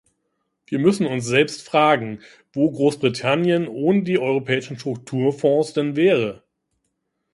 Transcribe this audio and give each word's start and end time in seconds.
Wir 0.65 0.79
müssen 0.79 1.05
uns 1.05 1.25
selbst 1.25 1.61
fragen, 1.61 2.21
wo 2.53 2.71
Großbritannien 2.71 3.67
ohne 3.67 4.01
die 4.01 4.17
Europäischen 4.17 4.79
Strukturfonds 4.79 5.73
denn 5.73 5.95
wäre? 5.95 6.41